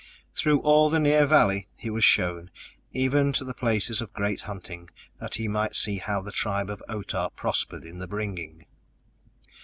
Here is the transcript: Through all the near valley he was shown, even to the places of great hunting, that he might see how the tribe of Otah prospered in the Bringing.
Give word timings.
Through 0.33 0.61
all 0.61 0.89
the 0.89 0.99
near 0.99 1.27
valley 1.27 1.67
he 1.75 1.91
was 1.91 2.03
shown, 2.03 2.49
even 2.91 3.31
to 3.33 3.45
the 3.45 3.53
places 3.53 4.01
of 4.01 4.11
great 4.13 4.41
hunting, 4.41 4.89
that 5.19 5.35
he 5.35 5.47
might 5.47 5.75
see 5.75 5.97
how 5.99 6.21
the 6.21 6.31
tribe 6.31 6.71
of 6.71 6.81
Otah 6.89 7.29
prospered 7.35 7.85
in 7.85 7.99
the 7.99 8.07
Bringing. 8.07 8.65